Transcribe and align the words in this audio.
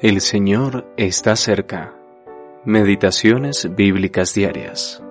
El 0.00 0.20
Señor 0.20 0.94
está 0.96 1.34
cerca. 1.34 1.92
Meditaciones 2.64 3.74
bíblicas 3.74 4.32
diarias. 4.32 5.02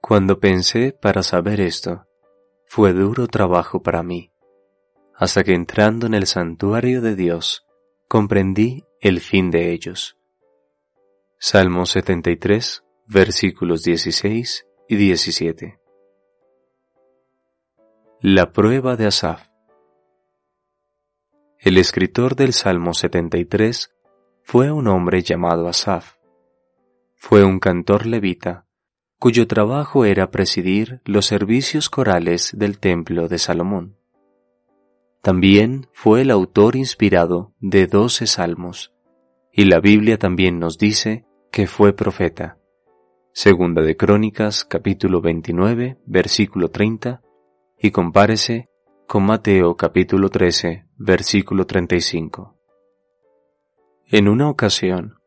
Cuando 0.00 0.38
pensé 0.38 0.92
para 0.92 1.24
saber 1.24 1.60
esto, 1.60 2.06
fue 2.66 2.92
duro 2.92 3.26
trabajo 3.26 3.82
para 3.82 4.04
mí, 4.04 4.30
hasta 5.12 5.42
que 5.42 5.54
entrando 5.54 6.06
en 6.06 6.14
el 6.14 6.28
santuario 6.28 7.02
de 7.02 7.16
Dios, 7.16 7.66
comprendí 8.06 8.84
el 9.00 9.18
fin 9.18 9.50
de 9.50 9.72
ellos. 9.72 10.16
Salmo 11.40 11.84
73, 11.84 12.84
versículos 13.08 13.82
16 13.82 14.68
y 14.88 14.94
17. 14.94 15.80
La 18.20 18.52
prueba 18.52 18.94
de 18.94 19.06
Asaf. 19.06 19.47
El 21.60 21.76
escritor 21.76 22.36
del 22.36 22.52
Salmo 22.52 22.94
73 22.94 23.92
fue 24.44 24.70
un 24.70 24.86
hombre 24.86 25.22
llamado 25.22 25.66
Asaf. 25.66 26.14
Fue 27.16 27.42
un 27.42 27.58
cantor 27.58 28.06
levita, 28.06 28.64
cuyo 29.18 29.48
trabajo 29.48 30.04
era 30.04 30.30
presidir 30.30 31.00
los 31.04 31.26
servicios 31.26 31.90
corales 31.90 32.52
del 32.56 32.78
templo 32.78 33.26
de 33.26 33.38
Salomón. 33.38 33.96
También 35.20 35.88
fue 35.92 36.22
el 36.22 36.30
autor 36.30 36.76
inspirado 36.76 37.52
de 37.58 37.88
doce 37.88 38.28
salmos, 38.28 38.94
y 39.52 39.64
la 39.64 39.80
Biblia 39.80 40.16
también 40.16 40.60
nos 40.60 40.78
dice 40.78 41.26
que 41.50 41.66
fue 41.66 41.92
profeta. 41.92 42.56
Segunda 43.32 43.82
de 43.82 43.96
Crónicas 43.96 44.64
capítulo 44.64 45.20
29 45.20 45.98
versículo 46.06 46.70
30 46.70 47.20
y 47.80 47.90
compárese 47.90 48.68
con 49.08 49.24
Mateo 49.24 49.76
capítulo 49.76 50.28
13, 50.28 50.87
versículo 50.98 51.64
35. 51.64 52.56
En 54.06 54.28
una 54.28 54.50
ocasión, 54.50 55.20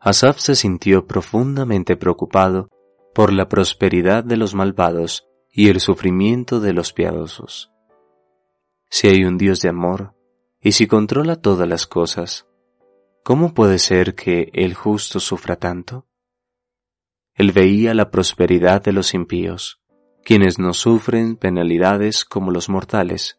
Asaf 0.00 0.38
se 0.38 0.54
sintió 0.54 1.06
profundamente 1.06 1.96
preocupado 1.96 2.70
por 3.14 3.34
la 3.34 3.46
prosperidad 3.46 4.24
de 4.24 4.38
los 4.38 4.54
malvados 4.54 5.28
y 5.52 5.68
el 5.68 5.80
sufrimiento 5.80 6.60
de 6.60 6.72
los 6.72 6.94
piadosos. 6.94 7.70
Si 8.88 9.08
hay 9.08 9.24
un 9.24 9.36
Dios 9.36 9.60
de 9.60 9.68
amor, 9.68 10.14
y 10.62 10.72
si 10.72 10.86
controla 10.86 11.36
todas 11.36 11.68
las 11.68 11.86
cosas, 11.86 12.46
¿cómo 13.22 13.52
puede 13.52 13.78
ser 13.78 14.14
que 14.14 14.50
el 14.54 14.72
justo 14.72 15.20
sufra 15.20 15.56
tanto? 15.56 16.06
Él 17.34 17.52
veía 17.52 17.92
la 17.92 18.10
prosperidad 18.10 18.82
de 18.82 18.92
los 18.92 19.12
impíos, 19.12 19.82
quienes 20.24 20.58
no 20.58 20.72
sufren 20.72 21.36
penalidades 21.36 22.24
como 22.24 22.50
los 22.50 22.70
mortales, 22.70 23.38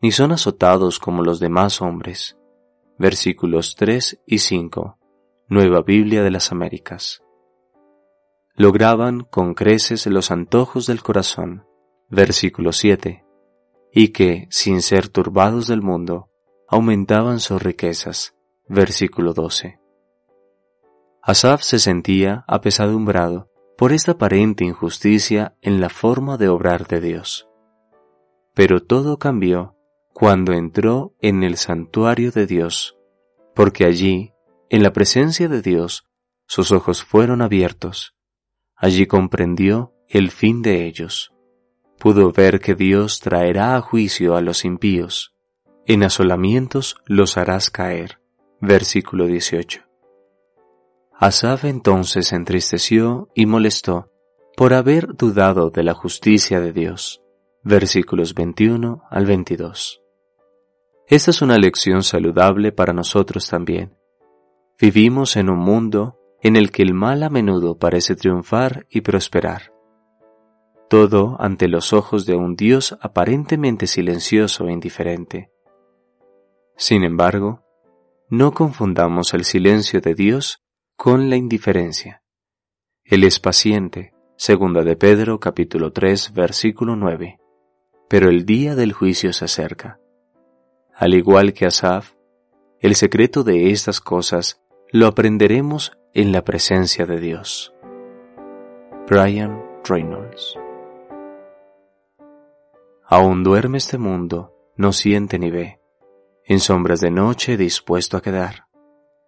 ni 0.00 0.12
son 0.12 0.32
azotados 0.32 0.98
como 0.98 1.22
los 1.22 1.40
demás 1.40 1.82
hombres. 1.82 2.38
Versículos 2.98 3.76
3 3.76 4.22
y 4.26 4.38
5. 4.38 4.98
Nueva 5.48 5.82
Biblia 5.82 6.22
de 6.22 6.30
las 6.30 6.52
Américas. 6.52 7.22
Lograban 8.54 9.20
con 9.22 9.54
creces 9.54 10.06
los 10.06 10.30
antojos 10.30 10.86
del 10.86 11.02
corazón. 11.02 11.66
Versículo 12.08 12.72
7. 12.72 13.24
Y 13.92 14.08
que, 14.08 14.46
sin 14.50 14.82
ser 14.82 15.08
turbados 15.08 15.66
del 15.66 15.82
mundo, 15.82 16.28
aumentaban 16.68 17.40
sus 17.40 17.62
riquezas. 17.62 18.34
Versículo 18.68 19.34
12. 19.34 19.80
Asaf 21.22 21.62
se 21.62 21.78
sentía 21.78 22.44
apesadumbrado 22.46 23.50
por 23.76 23.92
esta 23.92 24.12
aparente 24.12 24.64
injusticia 24.64 25.56
en 25.60 25.80
la 25.80 25.88
forma 25.88 26.36
de 26.36 26.48
obrar 26.48 26.86
de 26.86 27.00
Dios. 27.00 27.48
Pero 28.54 28.82
todo 28.82 29.18
cambió 29.18 29.76
cuando 30.20 30.52
entró 30.52 31.14
en 31.22 31.42
el 31.44 31.56
santuario 31.56 32.30
de 32.30 32.46
Dios, 32.46 32.94
porque 33.54 33.86
allí, 33.86 34.34
en 34.68 34.82
la 34.82 34.92
presencia 34.92 35.48
de 35.48 35.62
Dios, 35.62 36.04
sus 36.46 36.72
ojos 36.72 37.02
fueron 37.02 37.40
abiertos. 37.40 38.14
Allí 38.76 39.06
comprendió 39.06 39.94
el 40.10 40.30
fin 40.30 40.60
de 40.60 40.84
ellos. 40.84 41.32
Pudo 41.98 42.32
ver 42.32 42.60
que 42.60 42.74
Dios 42.74 43.20
traerá 43.20 43.76
a 43.76 43.80
juicio 43.80 44.36
a 44.36 44.42
los 44.42 44.66
impíos. 44.66 45.34
En 45.86 46.02
asolamientos 46.02 46.96
los 47.06 47.38
harás 47.38 47.70
caer. 47.70 48.20
Versículo 48.60 49.26
18. 49.26 49.86
Asaf 51.14 51.64
entonces 51.64 52.34
entristeció 52.34 53.30
y 53.34 53.46
molestó 53.46 54.12
por 54.54 54.74
haber 54.74 55.16
dudado 55.16 55.70
de 55.70 55.82
la 55.82 55.94
justicia 55.94 56.60
de 56.60 56.74
Dios. 56.74 57.22
Versículos 57.62 58.34
21 58.34 59.02
al 59.08 59.24
22. 59.24 59.99
Esta 61.10 61.32
es 61.32 61.42
una 61.42 61.58
lección 61.58 62.04
saludable 62.04 62.70
para 62.70 62.92
nosotros 62.92 63.48
también. 63.48 63.98
Vivimos 64.80 65.36
en 65.36 65.50
un 65.50 65.58
mundo 65.58 66.20
en 66.40 66.54
el 66.54 66.70
que 66.70 66.84
el 66.84 66.94
mal 66.94 67.24
a 67.24 67.28
menudo 67.28 67.78
parece 67.78 68.14
triunfar 68.14 68.86
y 68.88 69.00
prosperar. 69.00 69.72
Todo 70.88 71.36
ante 71.40 71.66
los 71.66 71.92
ojos 71.92 72.26
de 72.26 72.36
un 72.36 72.54
Dios 72.54 72.96
aparentemente 73.00 73.88
silencioso 73.88 74.68
e 74.68 74.72
indiferente. 74.72 75.50
Sin 76.76 77.02
embargo, 77.02 77.64
no 78.28 78.52
confundamos 78.52 79.34
el 79.34 79.44
silencio 79.44 80.00
de 80.00 80.14
Dios 80.14 80.62
con 80.96 81.28
la 81.28 81.34
indiferencia. 81.34 82.22
Él 83.02 83.24
es 83.24 83.40
paciente, 83.40 84.14
segunda 84.36 84.84
de 84.84 84.94
Pedro 84.94 85.40
capítulo 85.40 85.92
3 85.92 86.32
versículo 86.34 86.94
9, 86.94 87.40
pero 88.08 88.28
el 88.28 88.46
día 88.46 88.76
del 88.76 88.92
juicio 88.92 89.32
se 89.32 89.46
acerca. 89.46 89.98
Al 91.00 91.14
igual 91.14 91.54
que 91.54 91.64
Asaf, 91.64 92.12
el 92.78 92.94
secreto 92.94 93.42
de 93.42 93.70
estas 93.70 94.02
cosas 94.02 94.60
lo 94.92 95.06
aprenderemos 95.06 95.92
en 96.12 96.30
la 96.30 96.44
presencia 96.44 97.06
de 97.06 97.18
Dios. 97.18 97.72
Brian 99.08 99.64
Reynolds 99.82 100.58
Aún 103.06 103.42
duerme 103.42 103.78
este 103.78 103.96
mundo, 103.96 104.54
no 104.76 104.92
siente 104.92 105.38
ni 105.38 105.50
ve, 105.50 105.80
en 106.44 106.60
sombras 106.60 107.00
de 107.00 107.10
noche 107.10 107.56
dispuesto 107.56 108.18
a 108.18 108.20
quedar, 108.20 108.66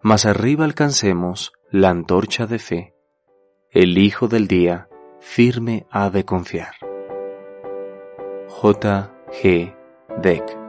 mas 0.02 0.26
arriba 0.26 0.66
alcancemos 0.66 1.54
la 1.70 1.88
antorcha 1.88 2.44
de 2.44 2.58
fe, 2.58 2.94
el 3.70 3.96
Hijo 3.96 4.28
del 4.28 4.46
Día 4.46 4.90
firme 5.20 5.86
ha 5.90 6.10
de 6.10 6.26
confiar. 6.26 6.74
J. 8.50 9.10
G. 9.42 9.74
Deck 10.20 10.61